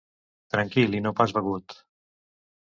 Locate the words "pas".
1.19-1.35